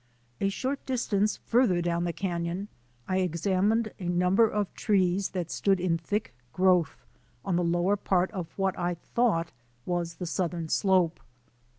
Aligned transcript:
A 0.39 0.49
short 0.49 0.83
distance 0.87 1.37
farther 1.37 1.79
down 1.79 2.05
the 2.05 2.11
canon 2.11 2.69
I 3.07 3.19
ex 3.19 3.41
amined 3.41 3.91
a 3.99 4.09
number 4.09 4.49
of 4.49 4.73
trees 4.73 5.29
that 5.29 5.51
stood 5.51 5.79
in 5.79 5.99
thick 5.99 6.33
growth 6.53 7.05
on 7.45 7.55
the 7.55 7.63
lower 7.63 7.97
part 7.97 8.31
of 8.31 8.47
what 8.57 8.75
I 8.79 8.95
thought 8.95 9.51
was 9.85 10.15
the 10.15 10.25
southern 10.25 10.69
slope. 10.69 11.19